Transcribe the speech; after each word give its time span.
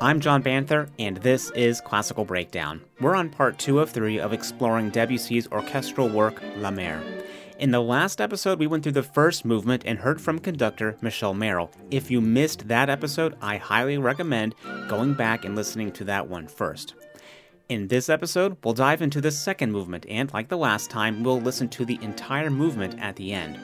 I'm 0.00 0.20
John 0.20 0.42
Banther, 0.42 0.88
and 1.00 1.16
this 1.16 1.50
is 1.56 1.80
Classical 1.80 2.24
Breakdown. 2.24 2.82
We're 3.00 3.16
on 3.16 3.30
part 3.30 3.58
two 3.58 3.80
of 3.80 3.90
three 3.90 4.20
of 4.20 4.32
exploring 4.32 4.90
Debussy's 4.90 5.48
orchestral 5.48 6.08
work, 6.08 6.40
La 6.58 6.70
Mer. 6.70 7.02
In 7.58 7.72
the 7.72 7.82
last 7.82 8.20
episode, 8.20 8.60
we 8.60 8.68
went 8.68 8.84
through 8.84 8.92
the 8.92 9.02
first 9.02 9.44
movement 9.44 9.82
and 9.84 9.98
heard 9.98 10.20
from 10.20 10.38
conductor 10.38 10.96
Michelle 11.00 11.34
Merrill. 11.34 11.72
If 11.90 12.12
you 12.12 12.20
missed 12.20 12.68
that 12.68 12.88
episode, 12.88 13.34
I 13.42 13.56
highly 13.56 13.98
recommend 13.98 14.54
going 14.86 15.14
back 15.14 15.44
and 15.44 15.56
listening 15.56 15.90
to 15.92 16.04
that 16.04 16.28
one 16.28 16.46
first. 16.46 16.94
In 17.68 17.88
this 17.88 18.08
episode, 18.08 18.56
we'll 18.62 18.74
dive 18.74 19.02
into 19.02 19.20
the 19.20 19.32
second 19.32 19.72
movement, 19.72 20.06
and 20.08 20.32
like 20.32 20.46
the 20.46 20.56
last 20.56 20.90
time, 20.90 21.24
we'll 21.24 21.40
listen 21.40 21.68
to 21.70 21.84
the 21.84 21.98
entire 22.02 22.50
movement 22.50 23.00
at 23.00 23.16
the 23.16 23.32
end. 23.32 23.58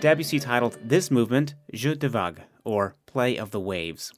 Debussy 0.00 0.40
titled 0.40 0.78
this 0.82 1.10
movement 1.10 1.54
Jeu 1.74 1.96
de 1.96 2.08
Vagues, 2.08 2.40
or 2.64 2.94
Play 3.04 3.36
of 3.36 3.50
the 3.50 3.60
Waves. 3.60 4.14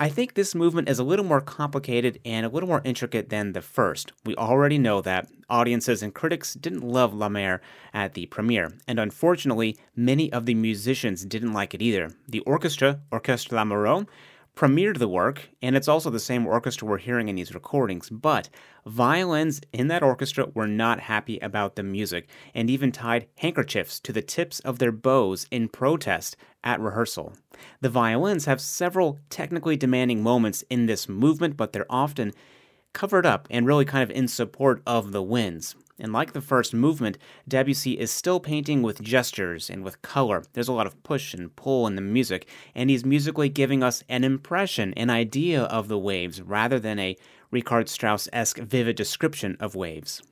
I 0.00 0.08
think 0.08 0.34
this 0.34 0.54
movement 0.54 0.88
is 0.88 1.00
a 1.00 1.04
little 1.04 1.24
more 1.24 1.40
complicated 1.40 2.20
and 2.24 2.46
a 2.46 2.48
little 2.48 2.68
more 2.68 2.82
intricate 2.84 3.30
than 3.30 3.50
the 3.50 3.60
first. 3.60 4.12
We 4.24 4.36
already 4.36 4.78
know 4.78 5.00
that 5.00 5.28
audiences 5.50 6.04
and 6.04 6.14
critics 6.14 6.54
didn't 6.54 6.84
love 6.84 7.12
La 7.12 7.28
Mer 7.28 7.60
at 7.92 8.14
the 8.14 8.26
premiere, 8.26 8.78
and 8.86 9.00
unfortunately, 9.00 9.76
many 9.96 10.32
of 10.32 10.46
the 10.46 10.54
musicians 10.54 11.24
didn't 11.24 11.52
like 11.52 11.74
it 11.74 11.82
either. 11.82 12.12
The 12.28 12.40
orchestra, 12.40 13.00
Orchestre 13.10 13.56
Lamoureux, 13.56 14.06
premiered 14.58 14.98
the 14.98 15.06
work, 15.06 15.50
and 15.62 15.76
it's 15.76 15.86
also 15.86 16.10
the 16.10 16.18
same 16.18 16.44
orchestra 16.44 16.88
we're 16.88 16.98
hearing 16.98 17.28
in 17.28 17.36
these 17.36 17.54
recordings, 17.54 18.10
but 18.10 18.48
violins 18.84 19.60
in 19.72 19.86
that 19.86 20.02
orchestra 20.02 20.48
were 20.52 20.66
not 20.66 20.98
happy 20.98 21.38
about 21.38 21.76
the 21.76 21.82
music 21.84 22.28
and 22.56 22.68
even 22.68 22.90
tied 22.90 23.28
handkerchiefs 23.36 24.00
to 24.00 24.12
the 24.12 24.20
tips 24.20 24.58
of 24.60 24.80
their 24.80 24.90
bows 24.90 25.46
in 25.52 25.68
protest 25.68 26.36
at 26.64 26.80
rehearsal. 26.80 27.34
The 27.82 27.88
violins 27.88 28.46
have 28.46 28.60
several 28.60 29.20
technically 29.30 29.76
demanding 29.76 30.24
moments 30.24 30.64
in 30.68 30.86
this 30.86 31.08
movement, 31.08 31.56
but 31.56 31.72
they're 31.72 31.86
often 31.88 32.32
covered 32.92 33.26
up 33.26 33.46
and 33.52 33.64
really 33.64 33.84
kind 33.84 34.02
of 34.02 34.10
in 34.10 34.26
support 34.26 34.82
of 34.84 35.12
the 35.12 35.22
winds. 35.22 35.76
And 36.00 36.12
like 36.12 36.32
the 36.32 36.40
first 36.40 36.72
movement, 36.72 37.18
Debussy 37.48 37.98
is 37.98 38.10
still 38.10 38.38
painting 38.38 38.82
with 38.82 39.02
gestures 39.02 39.68
and 39.68 39.82
with 39.82 40.00
color. 40.00 40.44
There's 40.52 40.68
a 40.68 40.72
lot 40.72 40.86
of 40.86 41.02
push 41.02 41.34
and 41.34 41.54
pull 41.56 41.86
in 41.86 41.96
the 41.96 42.02
music, 42.02 42.48
and 42.74 42.88
he's 42.88 43.04
musically 43.04 43.48
giving 43.48 43.82
us 43.82 44.04
an 44.08 44.22
impression, 44.22 44.94
an 44.94 45.10
idea 45.10 45.64
of 45.64 45.88
the 45.88 45.98
waves, 45.98 46.40
rather 46.40 46.78
than 46.78 46.98
a 46.98 47.16
Richard 47.50 47.88
Strauss 47.88 48.28
esque 48.32 48.58
vivid 48.58 48.96
description 48.96 49.56
of 49.58 49.74
waves. 49.74 50.22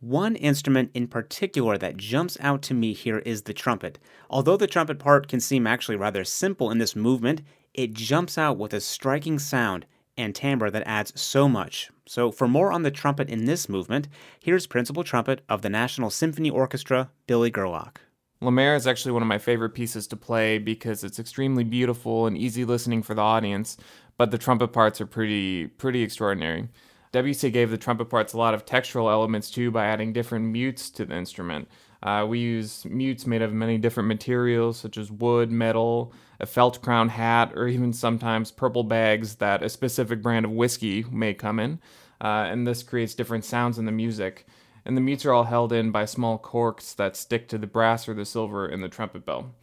One 0.00 0.36
instrument 0.36 0.90
in 0.92 1.06
particular 1.06 1.78
that 1.78 1.96
jumps 1.96 2.36
out 2.40 2.60
to 2.62 2.74
me 2.74 2.92
here 2.92 3.20
is 3.20 3.42
the 3.42 3.54
trumpet. 3.54 3.98
Although 4.28 4.56
the 4.56 4.66
trumpet 4.66 4.98
part 4.98 5.28
can 5.28 5.40
seem 5.40 5.66
actually 5.66 5.96
rather 5.96 6.24
simple 6.24 6.70
in 6.70 6.78
this 6.78 6.96
movement, 6.96 7.40
it 7.72 7.94
jumps 7.94 8.36
out 8.36 8.58
with 8.58 8.74
a 8.74 8.80
striking 8.80 9.38
sound 9.38 9.86
and 10.16 10.34
timbre 10.34 10.70
that 10.70 10.86
adds 10.86 11.18
so 11.20 11.48
much. 11.48 11.90
So, 12.06 12.30
for 12.30 12.48
more 12.48 12.72
on 12.72 12.82
the 12.82 12.90
trumpet 12.90 13.28
in 13.28 13.44
this 13.44 13.68
movement, 13.68 14.08
here's 14.40 14.66
principal 14.66 15.04
trumpet 15.04 15.42
of 15.48 15.62
the 15.62 15.70
National 15.70 16.10
Symphony 16.10 16.50
Orchestra, 16.50 17.10
Billy 17.26 17.50
Gerlach. 17.50 18.00
La 18.40 18.50
Mer 18.50 18.74
is 18.74 18.86
actually 18.86 19.12
one 19.12 19.22
of 19.22 19.28
my 19.28 19.38
favorite 19.38 19.70
pieces 19.70 20.06
to 20.08 20.16
play 20.16 20.58
because 20.58 21.02
it's 21.02 21.18
extremely 21.18 21.64
beautiful 21.64 22.26
and 22.26 22.36
easy 22.36 22.64
listening 22.64 23.02
for 23.02 23.14
the 23.14 23.22
audience, 23.22 23.76
but 24.18 24.30
the 24.30 24.38
trumpet 24.38 24.68
parts 24.68 25.00
are 25.00 25.06
pretty 25.06 25.66
pretty 25.66 26.02
extraordinary. 26.02 26.68
Debussy 27.12 27.50
gave 27.50 27.70
the 27.70 27.78
trumpet 27.78 28.06
parts 28.06 28.32
a 28.32 28.38
lot 28.38 28.54
of 28.54 28.66
textural 28.66 29.10
elements 29.10 29.50
too 29.50 29.70
by 29.70 29.86
adding 29.86 30.12
different 30.12 30.46
mutes 30.46 30.90
to 30.90 31.04
the 31.04 31.16
instrument. 31.16 31.68
Uh, 32.04 32.26
we 32.28 32.38
use 32.38 32.84
mutes 32.84 33.26
made 33.26 33.40
of 33.40 33.52
many 33.54 33.78
different 33.78 34.06
materials, 34.06 34.76
such 34.76 34.98
as 34.98 35.10
wood, 35.10 35.50
metal, 35.50 36.12
a 36.38 36.44
felt 36.44 36.82
crown 36.82 37.08
hat, 37.08 37.50
or 37.56 37.66
even 37.66 37.94
sometimes 37.94 38.50
purple 38.50 38.84
bags 38.84 39.36
that 39.36 39.62
a 39.62 39.70
specific 39.70 40.20
brand 40.20 40.44
of 40.44 40.50
whiskey 40.50 41.04
may 41.10 41.32
come 41.32 41.58
in. 41.58 41.80
Uh, 42.20 42.46
and 42.50 42.66
this 42.66 42.82
creates 42.82 43.14
different 43.14 43.44
sounds 43.44 43.78
in 43.78 43.86
the 43.86 43.92
music. 43.92 44.46
And 44.84 44.98
the 44.98 45.00
mutes 45.00 45.24
are 45.24 45.32
all 45.32 45.44
held 45.44 45.72
in 45.72 45.90
by 45.90 46.04
small 46.04 46.36
corks 46.36 46.92
that 46.92 47.16
stick 47.16 47.48
to 47.48 47.58
the 47.58 47.66
brass 47.66 48.06
or 48.06 48.12
the 48.12 48.26
silver 48.26 48.68
in 48.68 48.82
the 48.82 48.88
trumpet 48.90 49.24
bell. 49.24 49.54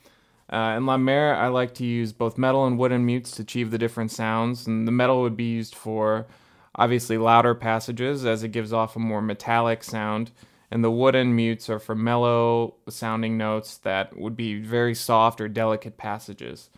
Uh, 0.51 0.73
in 0.75 0.87
La 0.87 0.97
Mer, 0.97 1.35
I 1.35 1.47
like 1.47 1.75
to 1.75 1.85
use 1.85 2.11
both 2.11 2.39
metal 2.39 2.65
and 2.65 2.79
wooden 2.79 3.05
mutes 3.05 3.31
to 3.31 3.43
achieve 3.43 3.69
the 3.69 3.77
different 3.77 4.11
sounds. 4.11 4.65
And 4.65 4.87
the 4.87 4.91
metal 4.91 5.21
would 5.21 5.37
be 5.37 5.51
used 5.51 5.75
for 5.75 6.25
obviously 6.73 7.19
louder 7.19 7.53
passages 7.53 8.25
as 8.25 8.41
it 8.41 8.51
gives 8.51 8.73
off 8.73 8.95
a 8.95 8.99
more 8.99 9.21
metallic 9.21 9.83
sound 9.83 10.31
and 10.71 10.83
the 10.83 10.89
wooden 10.89 11.35
mutes 11.35 11.69
are 11.69 11.79
for 11.79 11.95
mellow 11.95 12.75
sounding 12.89 13.37
notes 13.37 13.77
that 13.79 14.17
would 14.17 14.37
be 14.37 14.59
very 14.61 14.95
soft 14.95 15.41
or 15.41 15.49
delicate 15.49 15.97
passages. 15.97 16.69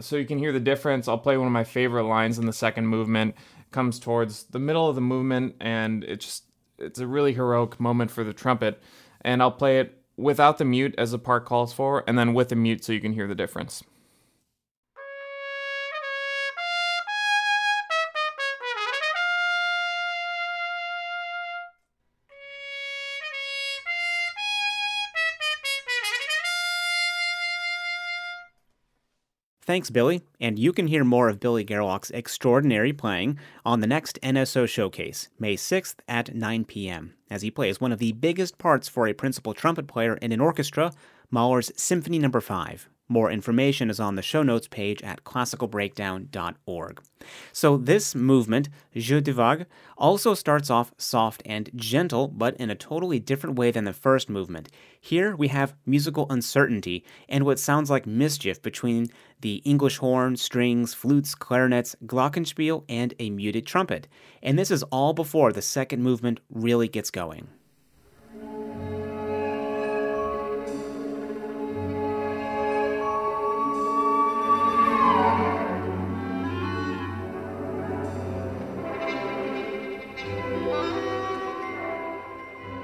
So 0.00 0.16
you 0.16 0.24
can 0.24 0.38
hear 0.38 0.52
the 0.52 0.60
difference. 0.60 1.08
I'll 1.08 1.18
play 1.18 1.36
one 1.36 1.48
of 1.48 1.52
my 1.52 1.64
favorite 1.64 2.04
lines 2.04 2.38
in 2.38 2.46
the 2.46 2.52
second 2.52 2.86
movement. 2.86 3.34
It 3.60 3.72
comes 3.72 3.98
towards 3.98 4.44
the 4.44 4.58
middle 4.58 4.88
of 4.88 4.94
the 4.94 5.00
movement 5.00 5.56
and 5.60 6.04
it's 6.04 6.24
just 6.24 6.44
it's 6.78 6.98
a 6.98 7.06
really 7.06 7.32
heroic 7.32 7.78
moment 7.78 8.10
for 8.10 8.24
the 8.24 8.32
trumpet. 8.32 8.82
And 9.20 9.42
I'll 9.42 9.52
play 9.52 9.80
it 9.80 10.00
without 10.16 10.58
the 10.58 10.64
mute 10.64 10.94
as 10.98 11.10
the 11.10 11.18
part 11.18 11.44
calls 11.44 11.72
for 11.72 12.04
and 12.06 12.18
then 12.18 12.34
with 12.34 12.48
the 12.48 12.56
mute 12.56 12.84
so 12.84 12.92
you 12.92 13.00
can 13.00 13.12
hear 13.12 13.26
the 13.26 13.34
difference. 13.34 13.82
Thanks, 29.72 29.88
Billy, 29.88 30.20
and 30.38 30.58
you 30.58 30.70
can 30.70 30.86
hear 30.86 31.02
more 31.02 31.30
of 31.30 31.40
Billy 31.40 31.64
Gerlach's 31.64 32.10
extraordinary 32.10 32.92
playing 32.92 33.38
on 33.64 33.80
the 33.80 33.86
next 33.86 34.18
NSO 34.22 34.68
showcase, 34.68 35.30
May 35.38 35.56
6th 35.56 35.94
at 36.06 36.34
9 36.34 36.66
p.m., 36.66 37.14
as 37.30 37.40
he 37.40 37.50
plays 37.50 37.80
one 37.80 37.90
of 37.90 37.98
the 37.98 38.12
biggest 38.12 38.58
parts 38.58 38.86
for 38.86 39.08
a 39.08 39.14
principal 39.14 39.54
trumpet 39.54 39.86
player 39.86 40.16
in 40.16 40.30
an 40.30 40.40
orchestra, 40.40 40.92
Mahler's 41.30 41.72
Symphony 41.74 42.18
No. 42.18 42.38
5. 42.38 42.90
More 43.12 43.30
information 43.30 43.90
is 43.90 44.00
on 44.00 44.16
the 44.16 44.22
show 44.22 44.42
notes 44.42 44.66
page 44.66 45.02
at 45.02 45.22
classicalbreakdown.org. 45.22 47.02
So, 47.52 47.76
this 47.76 48.14
movement, 48.14 48.70
Jeu 48.96 49.20
de 49.20 49.34
Vagues, 49.34 49.66
also 49.98 50.32
starts 50.32 50.70
off 50.70 50.94
soft 50.96 51.42
and 51.44 51.68
gentle, 51.76 52.26
but 52.28 52.56
in 52.56 52.70
a 52.70 52.74
totally 52.74 53.18
different 53.18 53.58
way 53.58 53.70
than 53.70 53.84
the 53.84 53.92
first 53.92 54.30
movement. 54.30 54.70
Here 54.98 55.36
we 55.36 55.48
have 55.48 55.74
musical 55.84 56.26
uncertainty 56.30 57.04
and 57.28 57.44
what 57.44 57.58
sounds 57.58 57.90
like 57.90 58.06
mischief 58.06 58.62
between 58.62 59.08
the 59.42 59.56
English 59.56 59.98
horn, 59.98 60.38
strings, 60.38 60.94
flutes, 60.94 61.34
clarinets, 61.34 61.94
glockenspiel, 62.06 62.84
and 62.88 63.12
a 63.18 63.28
muted 63.28 63.66
trumpet. 63.66 64.08
And 64.42 64.58
this 64.58 64.70
is 64.70 64.82
all 64.84 65.12
before 65.12 65.52
the 65.52 65.60
second 65.60 66.02
movement 66.02 66.40
really 66.48 66.88
gets 66.88 67.10
going. 67.10 67.48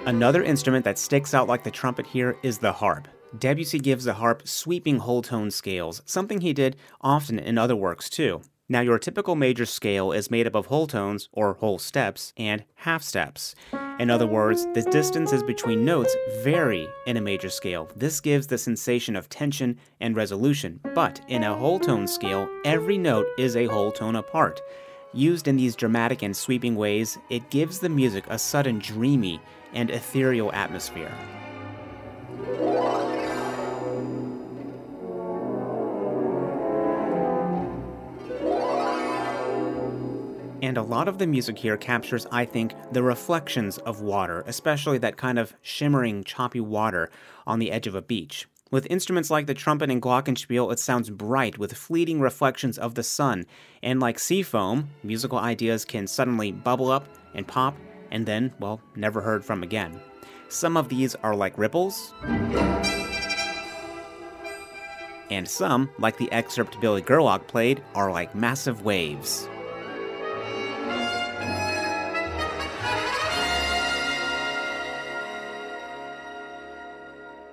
Another 0.09 0.43
instrument 0.43 0.87
that 0.87 0.97
sticks 0.99 1.35
out 1.35 1.49
like 1.49 1.65
the 1.65 1.71
trumpet 1.71 2.07
here 2.07 2.39
is 2.43 2.57
the 2.57 2.73
harp. 2.73 3.09
Debussy 3.39 3.79
gives 3.79 4.07
the 4.07 4.15
harp 4.15 4.49
sweeping 4.49 4.97
whole 4.97 5.21
tone 5.21 5.51
scales, 5.51 6.01
something 6.07 6.41
he 6.41 6.55
did 6.55 6.77
often 7.03 7.39
in 7.39 7.59
other 7.59 7.77
works 7.77 8.09
too. 8.09 8.41
Now, 8.71 8.81
your 8.81 8.99
typical 8.99 9.37
major 9.37 9.67
scale 9.67 10.13
is 10.13 10.31
made 10.31 10.47
up 10.47 10.55
of 10.55 10.65
whole 10.65 10.87
tones, 10.87 11.29
or 11.31 11.53
whole 11.53 11.79
steps, 11.79 12.33
and 12.39 12.65
half 12.77 13.03
steps. 13.03 13.55
In 13.99 14.09
other 14.09 14.27
words, 14.27 14.67
the 14.73 14.81
distances 14.81 15.43
between 15.43 15.85
notes 15.85 16.17
vary 16.41 16.89
in 17.07 17.19
a 17.19 17.21
major 17.21 17.51
scale. 17.51 17.91
This 17.95 18.19
gives 18.19 18.47
the 18.47 18.57
sensation 18.57 19.15
of 19.15 19.29
tension 19.29 19.77
and 20.01 20.17
resolution. 20.17 20.81
But 20.95 21.21
in 21.29 21.45
a 21.45 21.55
whole 21.55 21.79
tone 21.79 22.07
scale, 22.07 22.49
every 22.65 22.97
note 22.97 23.27
is 23.37 23.57
a 23.57 23.67
whole 23.67 23.93
tone 23.93 24.17
apart. 24.17 24.63
Used 25.13 25.49
in 25.49 25.57
these 25.57 25.77
dramatic 25.77 26.23
and 26.23 26.35
sweeping 26.35 26.77
ways, 26.77 27.19
it 27.29 27.51
gives 27.51 27.79
the 27.79 27.89
music 27.91 28.25
a 28.29 28.39
sudden 28.39 28.79
dreamy 28.79 29.41
and 29.73 29.91
ethereal 29.91 30.53
atmosphere. 30.53 31.13
And 40.61 40.77
a 40.77 40.83
lot 40.83 41.09
of 41.09 41.19
the 41.19 41.27
music 41.27 41.59
here 41.59 41.77
captures, 41.77 42.27
I 42.33 42.45
think, 42.45 42.75
the 42.93 43.03
reflections 43.03 43.79
of 43.79 44.03
water, 44.03 44.43
especially 44.47 44.99
that 44.99 45.17
kind 45.17 45.39
of 45.39 45.55
shimmering, 45.63 46.25
choppy 46.25 46.61
water 46.61 47.11
on 47.47 47.59
the 47.59 47.71
edge 47.71 47.87
of 47.87 47.95
a 47.95 48.03
beach. 48.03 48.47
With 48.71 48.87
instruments 48.91 49.31
like 49.31 49.47
the 49.47 49.55
trumpet 49.55 49.91
and 49.91 50.03
glockenspiel, 50.03 50.71
it 50.71 50.79
sounds 50.79 51.09
bright 51.09 51.57
with 51.57 51.73
fleeting 51.73 52.21
reflections 52.21 52.77
of 52.77 52.97
the 52.97 53.03
sun, 53.03 53.47
and 53.83 53.99
like 53.99 54.19
sea 54.19 54.43
foam, 54.43 54.91
musical 55.03 55.39
ideas 55.39 55.87
can 55.87 56.07
suddenly 56.07 56.53
bubble 56.53 56.91
up 56.91 57.09
and 57.35 57.47
pop 57.47 57.75
and 58.11 58.27
then, 58.27 58.53
well, 58.59 58.81
never 58.97 59.21
heard 59.21 59.45
from 59.45 59.63
again. 59.63 60.01
Some 60.49 60.77
of 60.77 60.89
these 60.89 61.15
are 61.17 61.35
like 61.35 61.59
ripples, 61.59 62.15
and 65.31 65.49
some, 65.49 65.91
like 65.99 66.17
the 66.17 66.31
excerpt 66.33 66.81
Billy 66.81 67.03
Gerlach 67.03 67.47
played, 67.47 67.83
are 67.95 68.11
like 68.11 68.35
massive 68.35 68.83
waves. 68.83 69.49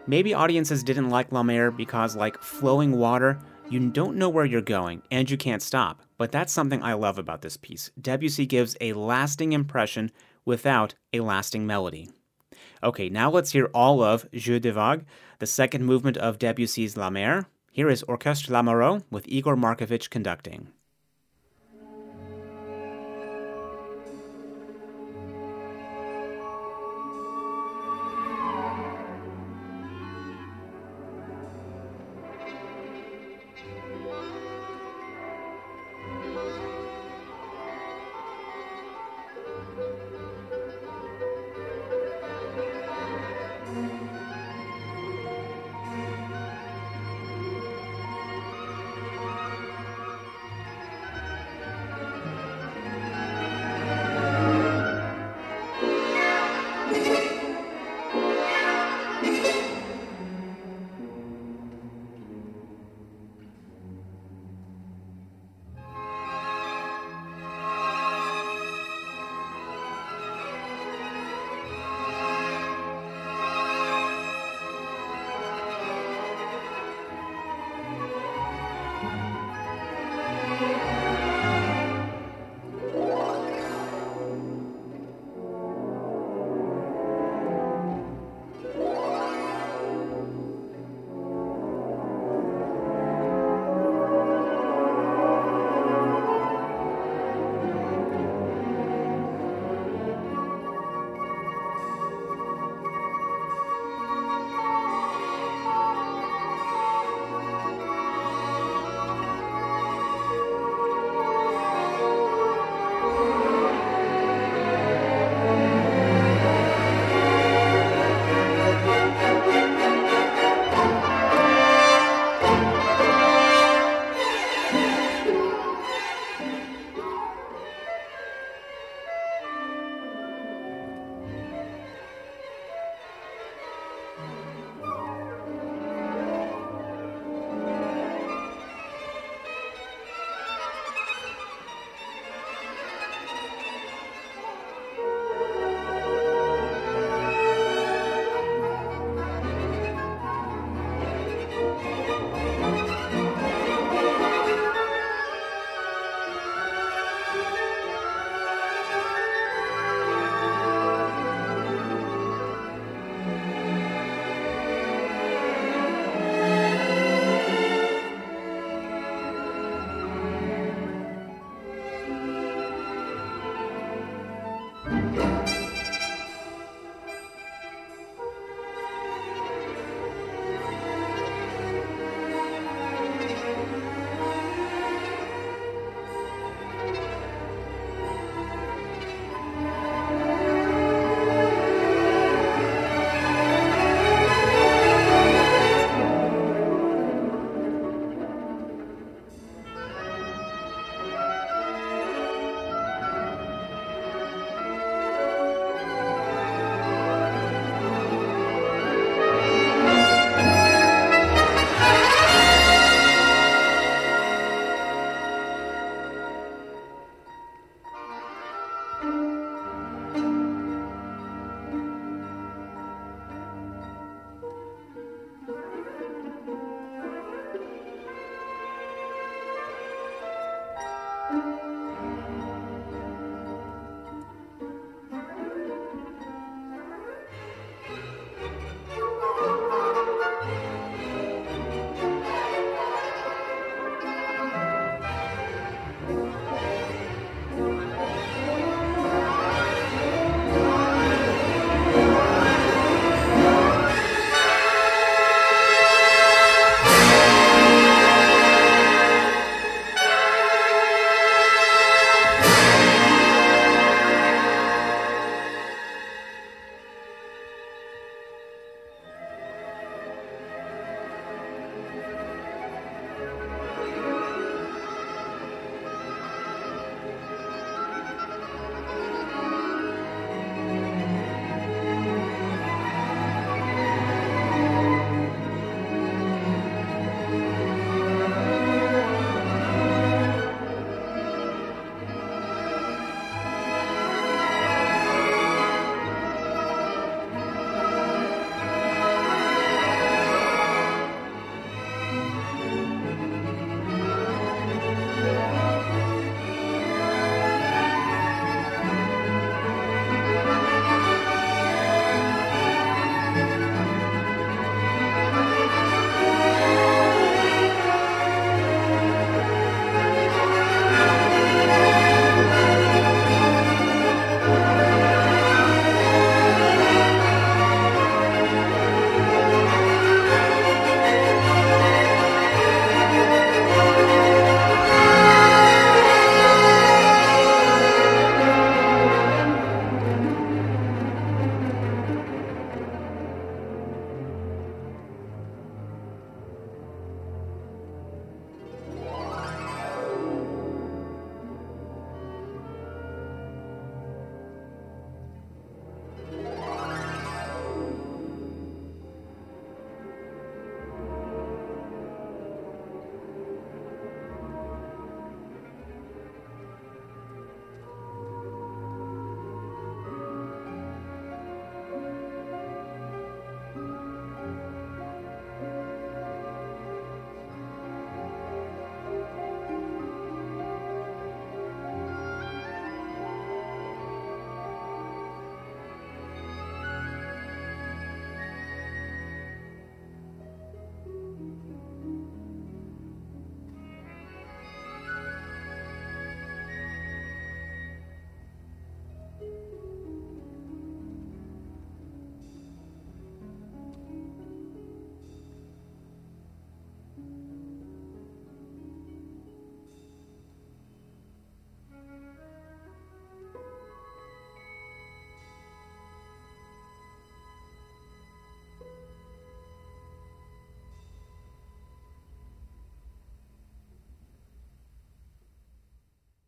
Maybe 0.08 0.36
audiences 0.36 0.84
didn't 0.84 1.10
like 1.10 1.31
La 1.31 1.42
Mer 1.42 1.72
because, 1.72 2.16
like 2.16 2.38
flowing 2.38 2.92
water, 2.92 3.40
you 3.72 3.90
don't 3.90 4.18
know 4.18 4.30
where 4.30 4.46
you're 4.46 4.62
going 4.62 5.01
and 5.10 5.30
you 5.30 5.36
can't 5.36 5.63
stop. 5.63 6.04
But 6.19 6.31
that's 6.31 6.54
something 6.54 6.84
I 6.84 6.94
love 6.94 7.18
about 7.18 7.42
this 7.42 7.58
piece. 7.58 7.90
Debussy 8.00 8.46
gives 8.46 8.78
a 8.80 8.94
lasting 8.94 9.54
impression 9.54 10.12
without 10.46 10.96
a 11.12 11.20
lasting 11.20 11.66
melody. 11.66 12.10
Okay, 12.84 13.10
now 13.10 13.32
let's 13.32 13.52
hear 13.52 13.70
all 13.74 14.04
of 14.04 14.30
Jeu 14.32 14.60
de 14.60 14.72
Vagues, 14.72 15.06
the 15.40 15.48
second 15.48 15.86
movement 15.86 16.18
of 16.18 16.38
Debussy's 16.38 16.96
La 16.96 17.10
Mer. 17.10 17.48
Here 17.72 17.90
is 17.90 18.04
Orchestre 18.04 18.54
Lamoureux 18.54 19.04
with 19.10 19.28
Igor 19.28 19.56
Markevitch 19.56 20.10
conducting. 20.10 20.68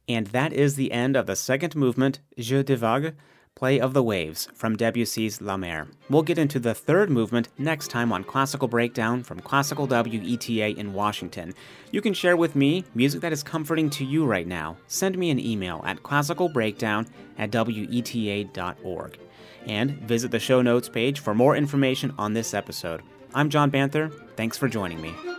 And 0.07 0.27
that 0.27 0.53
is 0.53 0.75
the 0.75 0.91
end 0.91 1.15
of 1.15 1.25
the 1.25 1.35
second 1.35 1.75
movement, 1.75 2.19
Jeu 2.37 2.63
de 2.63 2.75
Vagues, 2.75 3.13
Play 3.55 3.79
of 3.79 3.95
the 3.95 4.03
Waves, 4.03 4.47
from 4.53 4.77
Debussy's 4.77 5.41
La 5.41 5.57
Mer. 5.57 5.87
We'll 6.11 6.21
get 6.21 6.37
into 6.37 6.59
the 6.59 6.75
third 6.75 7.09
movement 7.09 7.49
next 7.57 7.87
time 7.87 8.13
on 8.13 8.23
Classical 8.23 8.67
Breakdown 8.67 9.23
from 9.23 9.39
Classical 9.39 9.87
WETA 9.87 10.77
in 10.77 10.93
Washington. 10.93 11.55
You 11.91 12.01
can 12.01 12.13
share 12.13 12.37
with 12.37 12.55
me 12.55 12.85
music 12.93 13.21
that 13.21 13.33
is 13.33 13.41
comforting 13.41 13.89
to 13.89 14.05
you 14.05 14.25
right 14.25 14.45
now. 14.45 14.77
Send 14.85 15.17
me 15.17 15.31
an 15.31 15.39
email 15.39 15.81
at 15.85 16.03
classicalbreakdown 16.03 17.07
at 17.39 17.49
weta.org. 17.49 19.19
And 19.65 19.91
visit 20.03 20.29
the 20.29 20.39
show 20.39 20.61
notes 20.61 20.87
page 20.87 21.19
for 21.19 21.33
more 21.33 21.55
information 21.55 22.13
on 22.19 22.33
this 22.33 22.53
episode. 22.53 23.01
I'm 23.33 23.49
John 23.49 23.71
Banther. 23.71 24.13
Thanks 24.35 24.57
for 24.57 24.69
joining 24.69 25.01
me. 25.01 25.36